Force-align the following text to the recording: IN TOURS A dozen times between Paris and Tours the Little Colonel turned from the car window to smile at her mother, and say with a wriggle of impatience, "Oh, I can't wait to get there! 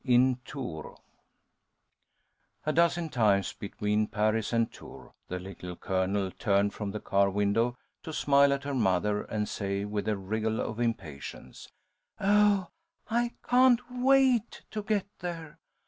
IN 0.03 0.39
TOURS 0.45 0.97
A 2.65 2.73
dozen 2.73 3.07
times 3.09 3.53
between 3.53 4.07
Paris 4.07 4.51
and 4.51 4.71
Tours 4.73 5.11
the 5.27 5.37
Little 5.37 5.75
Colonel 5.75 6.31
turned 6.31 6.73
from 6.73 6.89
the 6.89 6.99
car 6.99 7.29
window 7.29 7.77
to 8.01 8.11
smile 8.11 8.51
at 8.51 8.63
her 8.63 8.73
mother, 8.73 9.21
and 9.21 9.47
say 9.47 9.85
with 9.85 10.07
a 10.07 10.17
wriggle 10.17 10.59
of 10.59 10.79
impatience, 10.79 11.67
"Oh, 12.19 12.69
I 13.11 13.35
can't 13.47 13.81
wait 13.91 14.63
to 14.71 14.81
get 14.81 15.05
there! 15.19 15.59